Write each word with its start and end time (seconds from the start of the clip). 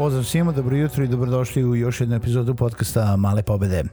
Pozdrav 0.00 0.24
svima, 0.24 0.52
dobro 0.52 0.76
jutro 0.76 1.04
i 1.04 1.08
dobrodošli 1.08 1.64
u 1.64 1.76
još 1.76 2.00
jednu 2.00 2.16
epizodu 2.16 2.54
podcasta 2.54 3.16
Male 3.16 3.42
pobede. 3.42 3.84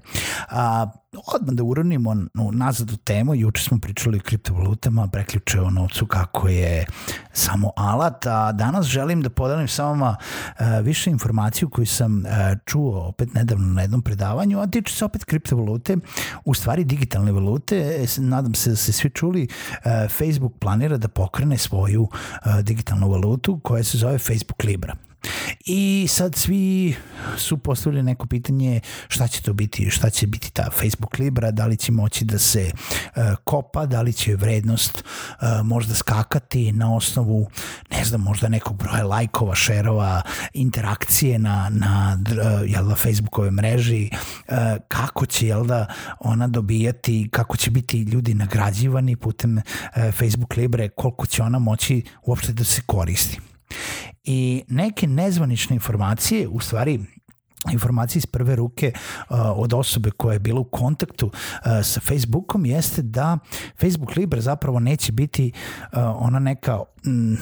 A, 0.49 0.87
odmah 1.35 1.55
da 1.55 1.63
uronimo 1.63 2.15
nazad 2.51 2.91
u 2.91 2.97
temu, 2.97 3.35
juče 3.35 3.63
smo 3.63 3.79
pričali 3.79 4.17
o 4.17 4.21
kriptovalutama, 4.21 5.07
preključe 5.07 5.61
o 5.61 5.69
novcu 5.69 6.05
kako 6.05 6.47
je 6.47 6.85
samo 7.33 7.71
alat, 7.75 8.25
a 8.25 8.51
danas 8.51 8.85
želim 8.85 9.21
da 9.21 9.29
podelim 9.29 9.67
sa 9.67 9.83
vama 9.83 10.15
a, 10.57 10.79
više 10.79 11.09
informaciju 11.09 11.69
koju 11.69 11.85
sam 11.85 12.23
a, 12.25 12.55
čuo 12.65 13.07
opet 13.07 13.33
nedavno 13.33 13.73
na 13.73 13.81
jednom 13.81 14.01
predavanju, 14.01 14.59
a 14.59 14.67
tiče 14.67 14.93
se 14.93 15.05
opet 15.05 15.25
kriptovalute, 15.25 15.97
u 16.45 16.53
stvari 16.53 16.83
digitalne 16.83 17.31
valute, 17.31 18.05
nadam 18.17 18.53
se 18.53 18.69
da 18.69 18.75
ste 18.75 18.91
svi 18.91 19.09
čuli, 19.09 19.47
a, 19.83 20.07
Facebook 20.09 20.53
planira 20.59 20.97
da 20.97 21.07
pokrene 21.07 21.57
svoju 21.57 22.07
a, 22.41 22.61
digitalnu 22.61 23.09
valutu 23.09 23.59
koja 23.63 23.83
se 23.83 23.97
zove 23.97 24.17
Facebook 24.17 24.63
Libra. 24.63 25.06
I 25.65 26.05
sad 26.09 26.35
svi 26.35 26.95
su 27.37 27.57
postavili 27.57 28.03
neko 28.03 28.27
pitanje 28.27 28.79
šta 29.07 29.27
će 29.27 29.41
to 29.41 29.53
biti, 29.53 29.89
šta 29.89 30.09
će 30.09 30.27
biti 30.27 30.51
ta 30.51 30.69
Facebook 30.71 31.17
Libra, 31.19 31.51
da 31.51 31.65
li 31.65 31.77
će 31.77 31.91
moći 31.91 32.25
da 32.25 32.39
se 32.39 32.71
uh, 32.71 33.23
kopa, 33.43 33.85
da 33.85 34.01
li 34.01 34.13
će 34.13 34.35
vrednost 34.35 35.03
uh, 35.03 35.47
možda 35.63 35.95
skakati 35.95 36.71
na 36.71 36.95
osnovu, 36.95 37.49
ne 37.91 38.05
znam, 38.05 38.21
možda 38.21 38.49
nekog 38.49 38.77
broja 38.77 39.03
lajkova, 39.03 39.55
šerova, 39.55 40.21
interakcije 40.53 41.39
na, 41.39 41.69
na 41.71 42.19
uh, 42.31 42.71
jel 42.71 42.87
da, 42.87 42.95
Facebookove 42.95 43.51
mreži, 43.51 44.09
kako 44.87 45.25
će 45.25 45.47
jel 45.47 45.65
da, 45.65 45.85
ona 46.19 46.47
dobijati, 46.47 47.29
kako 47.31 47.57
će 47.57 47.71
biti 47.71 48.01
ljudi 48.01 48.33
nagrađivani 48.33 49.15
putem 49.15 49.61
Facebook 50.11 50.55
Libre, 50.55 50.89
koliko 50.89 51.25
će 51.25 51.43
ona 51.43 51.59
moći 51.59 52.03
uopšte 52.25 52.53
da 52.53 52.63
se 52.63 52.81
koristi 52.85 53.39
i 54.27 54.63
neke 54.67 55.07
nezvanične 55.07 55.73
informacije, 55.73 56.47
u 56.47 56.59
stvari 56.59 56.99
informacije 57.71 58.19
iz 58.19 58.25
prve 58.25 58.55
ruke 58.55 58.91
uh, 58.95 59.37
od 59.55 59.73
osobe 59.73 60.11
koja 60.11 60.33
je 60.33 60.39
bila 60.39 60.59
u 60.59 60.63
kontaktu 60.63 61.27
uh, 61.27 61.31
sa 61.83 61.99
Facebookom 61.99 62.65
jeste 62.65 63.01
da 63.01 63.37
Facebook 63.81 64.15
Libre 64.15 64.41
zapravo 64.41 64.79
neće 64.79 65.11
biti 65.11 65.51
uh, 65.53 65.99
ona 66.15 66.39
neka 66.39 66.79
mm, 67.05 67.35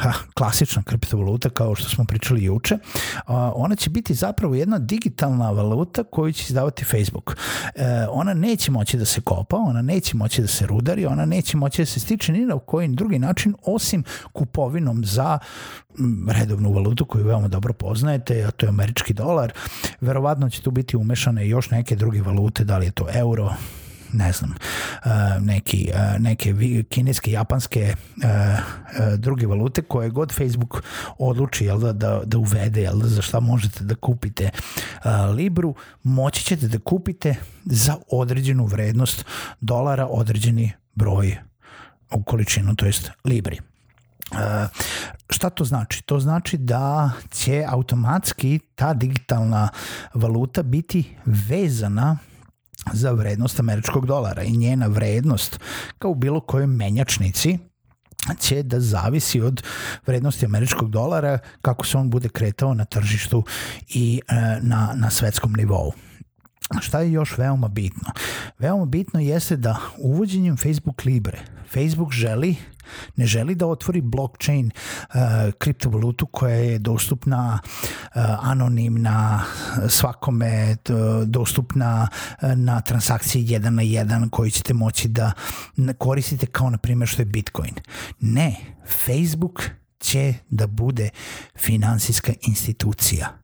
ha, 0.00 0.12
klasična 0.34 0.82
kriptovaluta 0.82 1.50
kao 1.50 1.74
što 1.74 1.88
smo 1.88 2.04
pričali 2.04 2.44
juče, 2.44 2.78
a, 3.26 3.52
ona 3.54 3.76
će 3.76 3.90
biti 3.90 4.14
zapravo 4.14 4.54
jedna 4.54 4.78
digitalna 4.78 5.50
valuta 5.50 6.04
koju 6.04 6.32
će 6.32 6.44
izdavati 6.48 6.84
Facebook. 6.84 7.36
E, 7.74 8.06
ona 8.10 8.34
neće 8.34 8.70
moći 8.70 8.96
da 8.96 9.04
se 9.04 9.20
kopa, 9.20 9.56
ona 9.56 9.82
neće 9.82 10.16
moći 10.16 10.42
da 10.42 10.48
se 10.48 10.66
rudari, 10.66 11.06
ona 11.06 11.26
neće 11.26 11.56
moći 11.56 11.82
da 11.82 11.86
se 11.86 12.00
stiče 12.00 12.32
ni 12.32 12.46
na 12.46 12.58
koji 12.58 12.88
drugi 12.88 13.18
način 13.18 13.54
osim 13.66 14.04
kupovinom 14.32 15.04
za 15.04 15.38
redovnu 16.28 16.72
valutu 16.72 17.04
koju 17.04 17.24
veoma 17.24 17.48
dobro 17.48 17.72
poznajete, 17.72 18.44
a 18.44 18.50
to 18.50 18.66
je 18.66 18.70
američki 18.70 19.14
dolar. 19.14 19.52
Verovatno 20.00 20.50
će 20.50 20.62
tu 20.62 20.70
biti 20.70 20.96
umešane 20.96 21.48
još 21.48 21.70
neke 21.70 21.96
druge 21.96 22.22
valute, 22.22 22.64
da 22.64 22.78
li 22.78 22.86
je 22.86 22.90
to 22.90 23.06
euro, 23.14 23.50
ne 24.12 24.32
znam, 24.32 24.54
neki, 25.40 25.90
neke 26.18 26.54
kineske, 26.88 27.30
japanske 27.30 27.94
druge 29.18 29.46
valute 29.46 29.82
koje 29.82 30.10
god 30.10 30.32
Facebook 30.34 30.82
odluči 31.18 31.64
jel 31.64 31.78
da, 31.78 31.92
da, 31.92 32.20
da 32.24 32.38
uvede, 32.38 32.82
jel 32.82 32.98
da, 32.98 33.08
za 33.08 33.22
šta 33.22 33.40
možete 33.40 33.84
da 33.84 33.94
kupite 33.94 34.50
Libru, 35.34 35.74
moći 36.02 36.44
ćete 36.44 36.68
da 36.68 36.78
kupite 36.78 37.34
za 37.64 37.96
određenu 38.10 38.64
vrednost 38.64 39.24
dolara 39.60 40.06
određeni 40.06 40.72
broj 40.94 41.36
u 42.10 42.22
količinu, 42.22 42.74
to 42.74 42.86
jest 42.86 43.10
Libri. 43.24 43.58
Šta 45.30 45.50
to 45.50 45.64
znači? 45.64 46.02
To 46.02 46.20
znači 46.20 46.56
da 46.56 47.10
će 47.30 47.64
automatski 47.68 48.60
ta 48.74 48.94
digitalna 48.94 49.68
valuta 50.14 50.62
biti 50.62 51.16
vezana 51.24 52.18
za 52.92 53.12
vrednost 53.12 53.60
američkog 53.60 54.06
dolara 54.06 54.42
i 54.42 54.56
njena 54.56 54.86
vrednost 54.86 55.60
kao 55.98 56.10
u 56.10 56.14
bilo 56.14 56.40
kojoj 56.40 56.66
menjačnici 56.66 57.58
će 58.40 58.62
da 58.62 58.80
zavisi 58.80 59.40
od 59.40 59.62
vrednosti 60.06 60.44
američkog 60.44 60.90
dolara 60.90 61.38
kako 61.62 61.86
se 61.86 61.98
on 61.98 62.10
bude 62.10 62.28
kretao 62.28 62.74
na 62.74 62.84
tržištu 62.84 63.44
i 63.88 64.20
e, 64.28 64.34
na, 64.62 64.92
na 64.94 65.10
svetskom 65.10 65.52
nivou. 65.52 65.92
Šta 66.80 67.00
je 67.00 67.12
još 67.12 67.38
veoma 67.38 67.68
bitno? 67.68 68.10
Veoma 68.58 68.84
bitno 68.84 69.20
jeste 69.20 69.56
da 69.56 69.76
uvođenjem 69.98 70.56
Facebook 70.56 71.04
Libre 71.04 71.38
Facebook 71.72 72.12
želi 72.12 72.56
ne 73.16 73.26
želi 73.26 73.54
da 73.54 73.66
otvori 73.66 74.00
blockchain 74.00 74.70
uh, 74.70 75.20
kriptovalutu 75.58 76.26
koja 76.26 76.54
je 76.54 76.78
dostupna 76.78 77.58
uh, 77.62 78.22
anonimna 78.40 79.42
svakome 79.88 80.76
dostupna 81.26 82.08
uh, 82.42 82.52
na 82.54 82.80
transakciji 82.80 83.44
1 83.44 83.68
na 83.68 83.82
1 83.82 84.30
koji 84.30 84.50
ćete 84.50 84.74
moći 84.74 85.08
da 85.08 85.32
koristite 85.98 86.46
kao 86.46 86.70
na 86.70 86.78
primjer 86.78 87.08
što 87.08 87.22
je 87.22 87.26
Bitcoin. 87.26 87.74
Ne, 88.20 88.56
Facebook 89.06 89.62
će 90.00 90.34
da 90.50 90.66
bude 90.66 91.10
finansijska 91.58 92.32
institucija. 92.42 93.39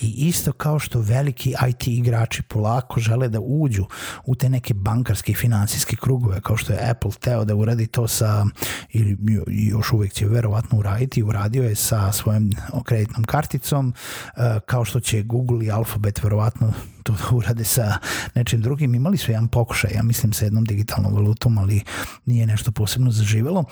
I 0.00 0.28
isto 0.28 0.52
kao 0.52 0.78
što 0.78 1.00
veliki 1.00 1.54
IT 1.68 1.86
igrači 1.86 2.42
polako 2.42 3.00
žele 3.00 3.28
da 3.28 3.40
uđu 3.40 3.86
u 4.24 4.34
te 4.34 4.48
neke 4.48 4.74
bankarske 4.74 5.32
i 5.32 5.34
finansijske 5.34 5.96
krugove, 5.96 6.40
kao 6.40 6.56
što 6.56 6.72
je 6.72 6.90
Apple 6.90 7.10
teo 7.20 7.44
da 7.44 7.54
uradi 7.54 7.86
to 7.86 8.08
sa, 8.08 8.46
ili 8.92 9.16
još 9.46 9.92
uvek 9.92 10.12
će 10.12 10.26
verovatno 10.26 10.78
uraditi, 10.78 11.22
uradio 11.22 11.62
je 11.62 11.74
sa 11.74 12.12
svojom 12.12 12.52
kreditnom 12.84 13.24
karticom, 13.24 13.94
eh, 14.36 14.60
kao 14.66 14.84
što 14.84 15.00
će 15.00 15.22
Google 15.22 15.66
i 15.66 15.70
Alphabet 15.70 16.22
verovatno 16.22 16.72
to 17.02 17.12
da 17.12 17.36
urade 17.36 17.64
sa 17.64 17.98
nečim 18.34 18.60
drugim. 18.60 18.94
Imali 18.94 19.16
su 19.16 19.30
jedan 19.30 19.48
pokušaj, 19.48 19.90
ja 19.94 20.02
mislim, 20.02 20.32
sa 20.32 20.44
jednom 20.44 20.64
digitalnom 20.64 21.14
valutom, 21.14 21.58
ali 21.58 21.82
nije 22.26 22.46
nešto 22.46 22.72
posebno 22.72 23.10
zaživelo. 23.10 23.64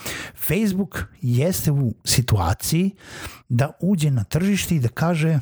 Facebook 0.46 1.04
jeste 1.22 1.70
u 1.70 1.94
situaciji 2.04 2.90
da 3.48 3.70
uđe 3.80 4.10
na 4.10 4.24
tržište 4.24 4.76
i 4.76 4.80
da 4.80 4.88
kaže 4.88 5.38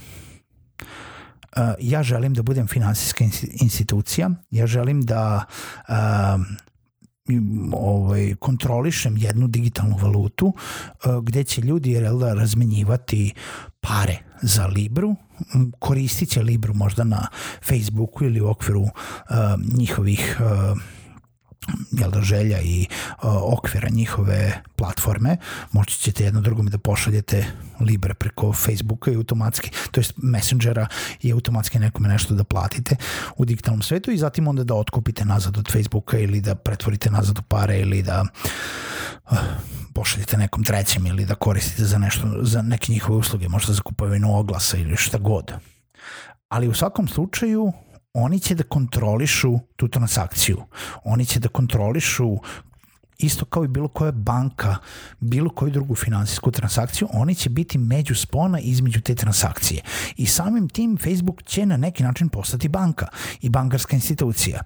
ja 1.80 2.02
želim 2.02 2.34
da 2.34 2.42
budem 2.42 2.66
finansijska 2.66 3.24
institucija, 3.60 4.30
ja 4.50 4.66
želim 4.66 5.02
da 5.02 5.44
ovaj, 7.72 8.34
kontrolišem 8.34 9.16
jednu 9.16 9.48
digitalnu 9.48 9.96
valutu 9.96 10.46
uh, 10.46 11.16
gde 11.22 11.44
će 11.44 11.60
ljudi 11.60 11.90
jel, 11.90 12.18
da 12.18 12.34
razmenjivati 12.34 13.32
pare 13.80 14.18
za 14.42 14.66
Libru, 14.66 15.16
koristit 15.78 16.28
će 16.28 16.42
Libru 16.42 16.74
možda 16.74 17.04
na 17.04 17.26
Facebooku 17.68 18.24
ili 18.24 18.40
u 18.40 18.48
okviru 18.48 18.84
njihovih 19.76 20.40
jel 21.92 22.10
da, 22.10 22.20
želja 22.20 22.60
i 22.60 22.86
uh, 22.90 23.28
okvira 23.52 23.88
njihove 23.88 24.62
platforme, 24.76 25.36
moći 25.72 25.98
ćete 25.98 26.24
jedno 26.24 26.40
drugome 26.40 26.70
da 26.70 26.78
pošaljete 26.78 27.46
Libre 27.80 28.14
preko 28.14 28.52
Facebooka 28.52 29.10
i 29.10 29.16
automatski, 29.16 29.70
to 29.90 30.00
jest 30.00 30.12
Messengera 30.16 30.86
i 31.22 31.32
automatski 31.32 31.78
nekome 31.78 32.08
nešto 32.08 32.34
da 32.34 32.44
platite 32.44 32.96
u 33.36 33.44
digitalnom 33.44 33.82
svetu 33.82 34.10
i 34.10 34.18
zatim 34.18 34.48
onda 34.48 34.64
da 34.64 34.74
otkupite 34.74 35.24
nazad 35.24 35.58
od 35.58 35.72
Facebooka 35.72 36.18
ili 36.18 36.40
da 36.40 36.54
pretvorite 36.54 37.10
nazad 37.10 37.38
u 37.38 37.42
pare 37.42 37.80
ili 37.80 38.02
da 38.02 38.24
uh, 39.30 39.38
pošaljete 39.94 40.36
nekom 40.36 40.64
trećem 40.64 41.06
ili 41.06 41.24
da 41.24 41.34
koristite 41.34 41.84
za 41.84 41.98
nešto, 41.98 42.26
za 42.42 42.62
neke 42.62 42.92
njihove 42.92 43.18
usluge, 43.18 43.48
možda 43.48 43.72
za 43.72 43.82
kupovinu 43.82 44.38
oglasa 44.38 44.76
ili 44.76 44.96
šta 44.96 45.18
god. 45.18 45.52
Ali 46.48 46.68
u 46.68 46.74
svakom 46.74 47.08
slučaju 47.08 47.72
oni 48.14 48.40
će 48.40 48.54
da 48.54 48.62
kontrolišu 48.62 49.58
tu 49.76 49.88
transakciju. 49.88 50.62
Oni 51.04 51.26
će 51.26 51.40
da 51.40 51.48
kontrolišu 51.48 52.36
isto 53.18 53.44
kao 53.44 53.64
i 53.64 53.68
bilo 53.68 53.88
koja 53.88 54.12
banka, 54.12 54.76
bilo 55.20 55.50
koju 55.50 55.70
drugu 55.70 55.94
finansijsku 55.94 56.50
transakciju, 56.50 57.08
oni 57.12 57.34
će 57.34 57.50
biti 57.50 57.78
među 57.78 58.14
spona 58.14 58.58
između 58.58 59.00
te 59.00 59.14
transakcije. 59.14 59.82
I 60.16 60.26
samim 60.26 60.68
tim 60.68 60.98
Facebook 60.98 61.42
će 61.42 61.66
na 61.66 61.76
neki 61.76 62.02
način 62.02 62.28
postati 62.28 62.68
banka 62.68 63.06
i 63.40 63.48
bankarska 63.48 63.96
institucija. 63.96 64.60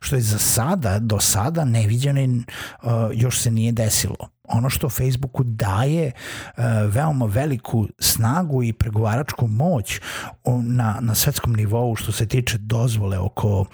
Što 0.00 0.16
je 0.16 0.22
za 0.22 0.38
sada, 0.38 0.98
do 0.98 1.20
sada 1.20 1.64
neviđeno 1.64 2.18
uh, 2.22 2.90
još 3.12 3.40
se 3.40 3.50
nije 3.50 3.72
desilo 3.72 4.37
ono 4.48 4.70
što 4.70 4.88
Facebooku 4.88 5.44
daje 5.44 6.12
uh, 6.12 6.64
veoma 6.86 7.26
veliku 7.26 7.88
snagu 7.98 8.62
i 8.62 8.72
pregovaračku 8.72 9.46
moć 9.46 10.00
na, 10.62 10.98
na 11.00 11.14
svetskom 11.14 11.52
nivou 11.52 11.96
što 11.96 12.12
se 12.12 12.26
tiče 12.26 12.58
dozvole 12.58 13.18
oko 13.18 13.60
uh, 13.60 13.66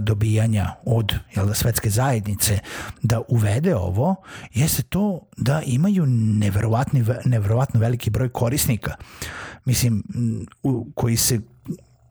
dobijanja 0.00 0.74
od 0.84 1.14
jel 1.36 1.46
da, 1.46 1.54
svetske 1.54 1.90
zajednice 1.90 2.58
da 3.02 3.20
uvede 3.28 3.76
ovo, 3.76 4.16
jeste 4.54 4.82
to 4.82 5.20
da 5.36 5.62
imaju 5.66 6.06
neverovatni, 6.06 7.04
neverovatno 7.24 7.80
veliki 7.80 8.10
broj 8.10 8.28
korisnika. 8.28 8.94
Mislim, 9.64 10.02
u, 10.62 10.86
koji 10.94 11.16
se 11.16 11.40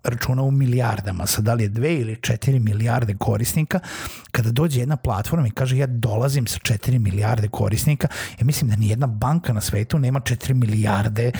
računa 0.07 0.41
u 0.41 0.51
milijardama, 0.51 1.25
sad 1.25 1.45
da 1.45 1.53
li 1.53 1.63
je 1.63 1.69
dve 1.69 1.95
ili 1.95 2.21
četiri 2.21 2.59
milijarde 2.59 3.15
korisnika, 3.15 3.79
kada 4.31 4.51
dođe 4.51 4.79
jedna 4.79 4.97
platforma 4.97 5.47
i 5.47 5.51
kaže 5.51 5.77
ja 5.77 5.87
dolazim 5.87 6.47
sa 6.47 6.59
četiri 6.59 6.99
milijarde 6.99 7.47
korisnika, 7.47 8.07
ja 8.39 8.45
mislim 8.45 8.69
da 8.69 8.75
ni 8.75 8.89
jedna 8.89 9.07
banka 9.07 9.53
na 9.53 9.61
svetu 9.61 9.99
nema 9.99 10.19
četiri 10.19 10.53
milijarde 10.53 11.31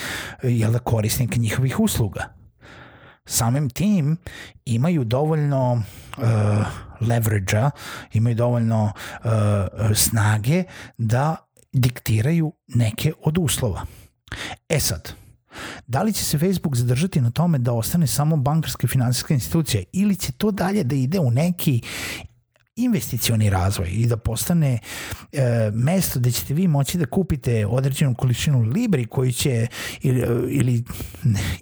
jel 0.44 0.72
da, 0.72 0.80
korisnika 0.80 1.36
njihovih 1.38 1.80
usluga. 1.80 2.34
Samim 3.25 3.69
tim 3.69 4.18
imaju 4.66 5.04
dovoljno 5.04 5.84
uh, 6.18 6.24
leverage-a, 7.02 7.72
imaju 8.13 8.36
dovoljno 8.36 8.84
uh, 8.84 9.31
snage 9.96 10.63
da 10.98 11.36
diktiraju 11.74 12.54
neke 12.68 13.13
od 13.24 13.38
uslova. 13.38 13.86
E 14.70 14.80
sad, 14.80 15.13
Da 15.88 16.04
li 16.04 16.13
će 16.13 16.24
se 16.24 16.38
Facebook 16.38 16.75
zadržati 16.75 17.21
na 17.21 17.31
tome 17.31 17.57
da 17.57 17.74
ostane 17.74 18.07
samo 18.07 18.38
bankarska 18.38 18.86
i 18.86 18.88
finansijska 18.88 19.33
institucija 19.33 19.83
ili 19.94 20.15
će 20.15 20.31
to 20.31 20.51
dalje 20.51 20.83
da 20.83 20.95
ide 20.95 21.19
u 21.19 21.31
neki 21.31 21.81
investicioni 22.77 23.50
razvoj 23.50 23.89
i 23.92 24.06
da 24.07 24.18
postane 24.18 24.80
e, 25.31 25.71
mesto 25.74 26.19
gde 26.19 26.31
ćete 26.31 26.54
vi 26.54 26.68
moći 26.68 26.98
da 26.98 27.06
kupite 27.06 27.65
određenu 27.65 28.15
količinu 28.15 28.62
libri 28.62 29.06
koji 29.06 29.33
će 29.33 29.68
ili, 30.01 30.19
ili 30.50 30.83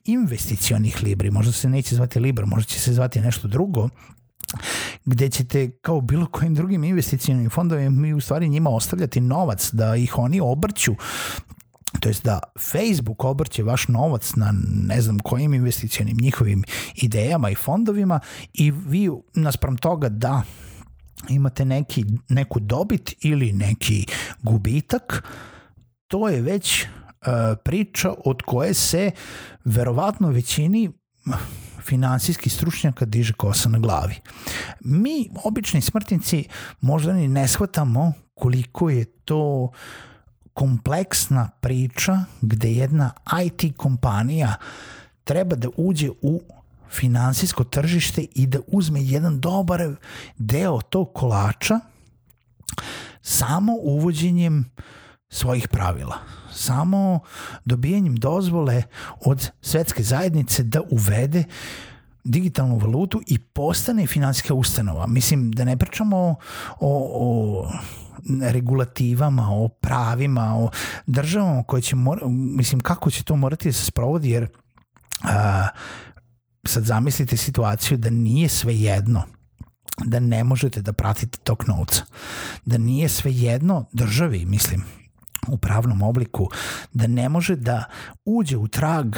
investicionih 0.06 1.04
libri, 1.04 1.32
možda 1.32 1.52
se 1.52 1.70
neće 1.70 1.96
zvati 1.96 2.20
libra, 2.20 2.46
možda 2.46 2.68
će 2.68 2.80
se 2.80 2.94
zvati 2.94 3.22
nešto 3.22 3.48
drugo, 3.48 3.90
gde 5.06 5.30
ćete 5.30 5.72
kao 5.82 6.02
bilo 6.02 6.26
kojim 6.26 6.56
drugim 6.56 6.84
investicijalnim 6.84 7.50
fondovima 7.50 7.90
mi 7.90 8.14
u 8.14 8.22
stvari 8.22 8.50
njima 8.50 8.70
ostavljati 8.70 9.22
novac 9.22 9.70
da 9.74 9.96
ih 9.96 10.18
oni 10.18 10.40
obrću 10.42 10.96
to 12.00 12.10
jest 12.10 12.24
da 12.24 12.40
Facebook 12.60 13.24
obrće 13.24 13.64
vaš 13.64 13.88
novac 13.88 14.36
na 14.36 14.54
ne 14.88 15.02
znam 15.02 15.20
kojim 15.20 15.54
investicijonim 15.54 16.18
njihovim 16.22 16.64
idejama 16.96 17.50
i 17.50 17.56
fondovima 17.56 18.20
i 18.54 18.72
vi 18.72 19.10
naspram 19.34 19.78
toga 19.78 20.10
da 20.10 20.42
imate 21.30 21.66
neki, 21.66 22.06
neku 22.30 22.60
dobit 22.60 23.14
ili 23.22 23.54
neki 23.54 24.06
gubitak, 24.42 25.24
to 26.08 26.30
je 26.30 26.42
već 26.42 26.84
uh, 26.84 26.88
priča 27.64 28.14
od 28.26 28.42
koje 28.42 28.74
se 28.74 29.12
verovatno 29.66 30.30
većini 30.30 30.92
finansijski 31.82 32.50
stručnjaka 32.50 33.06
diže 33.06 33.34
kosa 33.34 33.70
na 33.70 33.80
glavi. 33.80 34.16
Mi, 34.80 35.30
obični 35.44 35.82
smrtnici, 35.82 36.48
možda 36.82 37.14
ni 37.14 37.28
ne 37.28 37.48
shvatamo 37.48 38.14
koliko 38.34 38.90
je 38.90 39.06
to 39.06 39.62
uh, 39.62 39.72
kompleksna 40.56 41.50
priča 41.60 42.20
gde 42.42 42.72
jedna 42.72 43.12
IT 43.46 43.78
kompanija 43.78 44.56
treba 45.24 45.56
da 45.56 45.68
uđe 45.78 46.10
u 46.22 46.42
finansijsko 46.90 47.64
tržište 47.64 48.26
i 48.36 48.48
da 48.48 48.60
uzme 48.68 49.04
jedan 49.04 49.40
dobar 49.40 49.96
deo 50.38 50.82
tog 50.82 51.14
kolača 51.14 51.80
samo 53.22 53.74
uvođenjem 53.82 54.72
svojih 55.30 55.68
pravila. 55.68 56.18
Samo 56.54 57.20
dobijanjem 57.66 58.16
dozvole 58.16 58.84
od 59.26 59.50
svetske 59.62 60.04
zajednice 60.04 60.64
da 60.64 60.82
uvede 60.90 61.44
digitalnu 62.24 62.78
valutu 62.78 63.22
i 63.28 63.40
postane 63.40 64.08
finansijska 64.08 64.54
ustanova. 64.54 65.08
Mislim, 65.08 65.52
da 65.52 65.64
ne 65.64 65.78
pričamo 65.78 66.18
o, 66.18 66.36
o 66.80 67.70
regulativama, 68.42 69.50
o 69.52 69.68
pravima, 69.68 70.56
o 70.58 70.70
državama 71.08 71.64
koje 71.64 71.82
će, 71.82 71.96
mora, 71.96 72.28
mislim, 72.30 72.80
kako 72.80 73.12
će 73.12 73.24
to 73.24 73.36
morati 73.36 73.70
da 73.70 73.74
se 73.74 73.86
sprovodi, 73.86 74.30
jer 74.30 74.48
a, 75.24 75.68
sad 76.68 76.84
zamislite 76.84 77.38
situaciju 77.38 77.98
da 77.98 78.10
nije 78.10 78.50
sve 78.50 78.76
jedno 78.76 79.24
da 80.04 80.20
ne 80.20 80.44
možete 80.44 80.82
da 80.82 80.94
pratite 80.94 81.38
tok 81.44 81.68
novca, 81.68 82.04
da 82.66 82.78
nije 82.78 83.10
sve 83.10 83.32
jedno 83.34 83.86
državi, 83.92 84.46
mislim, 84.46 84.84
u 85.48 85.58
pravnom 85.58 86.02
obliku, 86.02 86.50
da 86.94 87.08
ne 87.08 87.30
može 87.30 87.56
da 87.56 87.84
uđe 88.26 88.58
u 88.58 88.68
trag 88.68 89.16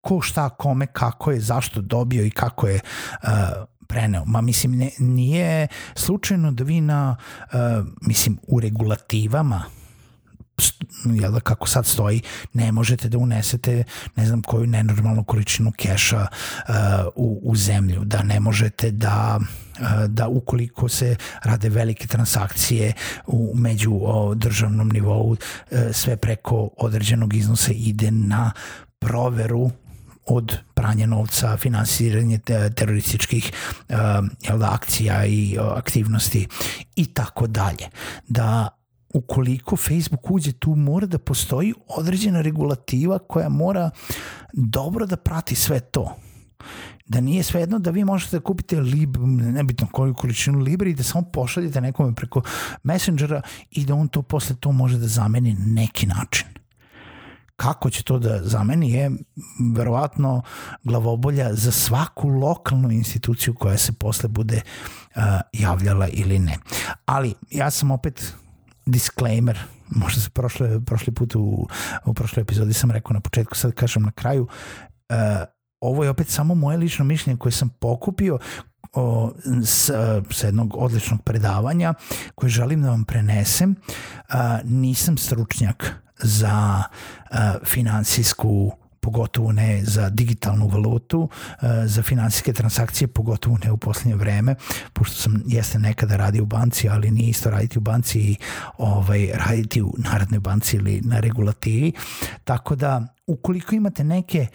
ko 0.00 0.20
šta, 0.20 0.48
kome, 0.48 0.86
kako 0.86 1.30
je, 1.30 1.40
zašto 1.40 1.80
dobio 1.80 2.24
i 2.24 2.30
kako 2.30 2.68
je 2.68 2.80
uh, 3.22 3.28
preneo. 3.90 4.24
Ma 4.24 4.40
mislim, 4.40 4.78
ne, 4.78 4.90
nije 4.98 5.68
slučajno 5.94 6.52
da 6.52 6.64
vi 6.64 6.80
na, 6.80 7.16
uh, 7.52 7.86
mislim, 8.00 8.38
u 8.46 8.60
regulativama 8.60 9.64
jel 11.04 11.32
da 11.32 11.40
kako 11.40 11.68
sad 11.68 11.86
stoji, 11.86 12.22
ne 12.52 12.72
možete 12.72 13.08
da 13.08 13.18
unesete 13.18 13.84
ne 14.16 14.26
znam 14.26 14.42
koju 14.42 14.66
nenormalnu 14.66 15.24
količinu 15.24 15.72
keša 15.72 16.20
uh, 16.20 16.74
u, 17.14 17.40
u 17.42 17.56
zemlju, 17.56 18.04
da 18.04 18.22
ne 18.22 18.40
možete 18.40 18.90
da 18.90 19.40
uh, 19.40 20.04
da 20.06 20.28
ukoliko 20.28 20.88
se 20.88 21.16
rade 21.42 21.68
velike 21.68 22.06
transakcije 22.06 22.92
u 23.26 23.52
među 23.54 24.00
državnom 24.34 24.88
nivou 24.88 25.30
uh, 25.30 25.36
sve 25.92 26.16
preko 26.16 26.70
određenog 26.76 27.34
iznosa 27.34 27.72
ide 27.72 28.10
na 28.10 28.52
proveru 28.98 29.70
od 30.30 30.56
pranja 30.74 31.06
novca, 31.06 31.56
finansiranje 31.56 32.38
terorističkih 32.76 33.52
uh, 33.88 33.96
jel 34.42 34.58
da, 34.58 34.72
akcija 34.72 35.26
i 35.26 35.58
aktivnosti 35.76 36.46
i 36.96 37.06
tako 37.06 37.46
dalje. 37.46 37.88
Da 38.28 38.68
ukoliko 39.14 39.76
Facebook 39.76 40.30
uđe 40.30 40.52
tu 40.52 40.74
mora 40.74 41.06
da 41.06 41.18
postoji 41.18 41.74
određena 41.86 42.40
regulativa 42.40 43.18
koja 43.18 43.48
mora 43.48 43.90
dobro 44.52 45.06
da 45.06 45.16
prati 45.16 45.54
sve 45.54 45.80
to 45.80 46.16
da 47.10 47.20
nije 47.20 47.42
svejedno 47.42 47.78
da 47.78 47.90
vi 47.90 48.04
možete 48.04 48.36
da 48.36 48.42
kupite 48.42 48.80
lib, 48.80 49.16
nebitno 49.40 49.86
koju 49.92 50.14
količinu 50.14 50.58
libra 50.58 50.88
i 50.88 50.94
da 50.94 51.02
samo 51.02 51.24
pošaljete 51.32 51.80
nekome 51.80 52.14
preko 52.14 52.42
Messengera 52.82 53.42
i 53.70 53.84
da 53.84 53.94
on 53.94 54.08
to 54.08 54.22
posle 54.22 54.56
to 54.60 54.72
može 54.72 54.98
da 54.98 55.06
zameni 55.06 55.56
neki 55.58 56.06
način 56.06 56.49
kako 57.60 57.90
će 57.90 58.02
to 58.02 58.18
da 58.18 58.40
zameni 58.42 58.92
je 58.92 59.10
verovatno 59.74 60.42
glavobolja 60.84 61.54
za 61.54 61.72
svaku 61.72 62.28
lokalnu 62.28 62.90
instituciju 62.90 63.54
koja 63.54 63.78
se 63.78 63.92
posle 63.92 64.28
bude 64.28 64.60
uh, 64.60 65.22
javljala 65.52 66.08
ili 66.08 66.38
ne. 66.38 66.56
Ali 67.04 67.34
ja 67.50 67.70
sam 67.70 67.90
opet 67.90 68.34
disclaimer, 68.86 69.58
možda 69.88 70.20
se 70.20 70.30
prošle, 70.30 70.84
prošli 70.84 71.14
put 71.14 71.34
u, 71.36 71.68
u 72.04 72.14
prošloj 72.14 72.42
epizodi 72.42 72.72
sam 72.72 72.90
rekao 72.90 73.14
na 73.14 73.20
početku, 73.20 73.54
sad 73.54 73.72
kažem 73.72 74.02
na 74.02 74.12
kraju, 74.12 74.42
uh, 74.42 75.16
ovo 75.80 76.04
je 76.04 76.10
opet 76.10 76.28
samo 76.28 76.54
moje 76.54 76.78
lično 76.78 77.04
mišljenje 77.04 77.38
koje 77.38 77.52
sam 77.52 77.68
pokupio 77.68 78.38
o, 78.92 79.32
s, 79.64 79.90
s 80.30 80.42
jednog 80.42 80.76
odličnog 80.76 81.22
predavanja 81.22 81.94
koje 82.34 82.50
želim 82.50 82.82
da 82.82 82.90
vam 82.90 83.04
prenesem. 83.04 83.76
A, 84.28 84.58
nisam 84.64 85.16
stručnjak 85.18 86.09
za 86.22 86.82
uh, 87.30 87.38
finansijsku 87.64 88.72
pogotovo 89.00 89.52
ne 89.52 89.80
za 89.84 90.10
digitalnu 90.10 90.68
valutu, 90.68 91.20
uh, 91.20 91.28
za 91.84 92.02
finansijske 92.02 92.52
transakcije, 92.52 93.08
pogotovo 93.08 93.58
ne 93.64 93.72
u 93.72 93.76
poslednje 93.76 94.14
vreme, 94.14 94.54
pošto 94.92 95.16
sam 95.16 95.42
jeste 95.46 95.78
nekada 95.78 96.16
radio 96.16 96.42
u 96.42 96.46
banci, 96.46 96.88
ali 96.88 97.10
nije 97.10 97.30
isto 97.30 97.50
raditi 97.50 97.78
u 97.78 97.80
banci 97.80 98.20
i 98.20 98.36
ovaj, 98.78 99.30
raditi 99.34 99.82
u 99.82 99.94
Narodnoj 99.98 100.40
banci 100.40 100.76
ili 100.76 101.00
na 101.04 101.20
regulativi. 101.20 101.92
Tako 102.44 102.76
da, 102.76 103.06
ukoliko 103.26 103.74
imate 103.74 104.04
neke 104.04 104.46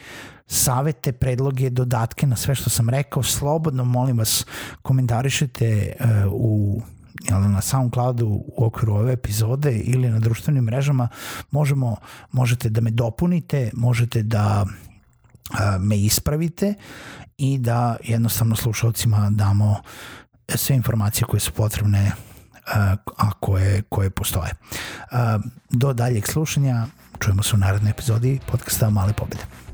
savete, 0.48 1.12
predloge, 1.12 1.70
dodatke 1.70 2.28
na 2.28 2.36
sve 2.36 2.56
što 2.56 2.70
sam 2.70 2.90
rekao, 2.90 3.24
slobodno 3.24 3.86
molim 3.86 4.18
vas 4.18 4.46
komentarišite 4.82 5.94
uh, 6.00 6.08
u 6.32 6.82
jel, 7.22 7.42
na 7.42 7.62
SoundCloudu 7.62 8.28
u 8.28 8.66
okviru 8.66 8.94
ove 8.94 9.14
epizode 9.14 9.72
ili 9.72 10.10
na 10.10 10.20
društvenim 10.20 10.64
mrežama 10.64 11.08
možemo, 11.52 11.96
možete 12.32 12.70
da 12.70 12.82
me 12.82 12.92
dopunite, 12.92 13.72
možete 13.74 14.24
da 14.24 14.66
me 15.80 15.98
ispravite 15.98 16.74
i 17.38 17.58
da 17.58 17.96
jednostavno 18.04 18.56
slušalcima 18.56 19.30
damo 19.30 19.82
sve 20.56 20.76
informacije 20.76 21.26
koje 21.26 21.40
su 21.40 21.52
potrebne 21.52 22.12
a 23.18 23.32
koje, 23.40 23.82
koje 23.82 24.10
postoje. 24.10 24.52
Do 25.70 25.94
daljeg 25.94 26.28
slušanja, 26.28 26.86
čujemo 27.20 27.44
se 27.44 27.56
u 27.56 27.60
narednoj 27.60 27.92
epizodi 27.92 28.40
podcasta 28.52 28.90
Male 28.90 29.14
pobede. 29.14 29.65